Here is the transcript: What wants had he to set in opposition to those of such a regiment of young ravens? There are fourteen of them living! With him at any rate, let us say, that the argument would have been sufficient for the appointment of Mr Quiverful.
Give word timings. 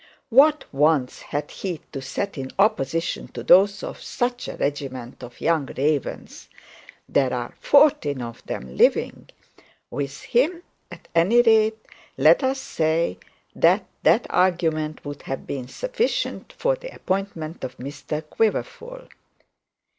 What 0.31 0.65
wants 0.73 1.21
had 1.21 1.51
he 1.51 1.79
to 1.91 2.01
set 2.01 2.35
in 2.35 2.49
opposition 2.57 3.27
to 3.33 3.43
those 3.43 3.83
of 3.83 4.01
such 4.01 4.47
a 4.47 4.57
regiment 4.57 5.21
of 5.23 5.39
young 5.39 5.67
ravens? 5.77 6.49
There 7.07 7.31
are 7.31 7.53
fourteen 7.59 8.19
of 8.23 8.43
them 8.47 8.75
living! 8.75 9.29
With 9.91 10.23
him 10.23 10.63
at 10.89 11.07
any 11.13 11.43
rate, 11.43 11.77
let 12.17 12.41
us 12.41 12.59
say, 12.59 13.19
that 13.55 13.85
the 14.01 14.25
argument 14.31 15.05
would 15.05 15.21
have 15.29 15.45
been 15.45 15.67
sufficient 15.67 16.51
for 16.57 16.75
the 16.75 16.95
appointment 16.95 17.63
of 17.63 17.77
Mr 17.77 18.27
Quiverful. 18.27 19.07